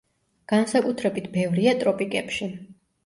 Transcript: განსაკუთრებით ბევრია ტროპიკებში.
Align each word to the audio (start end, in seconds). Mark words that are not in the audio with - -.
განსაკუთრებით 0.53 1.27
ბევრია 1.35 1.75
ტროპიკებში. 1.85 2.49